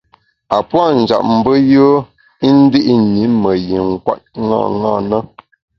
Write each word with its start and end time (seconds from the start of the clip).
A 0.55 0.57
puâ’ 0.69 0.85
njap 0.99 1.23
mbe 1.35 1.53
yùe 1.71 1.97
i 2.47 2.49
ndi’ 2.59 2.79
ṅi 2.99 3.23
me 3.41 3.51
yin 3.67 3.89
kwet 4.03 4.21
ṅaṅâ 4.49 4.93
na. 5.09 5.19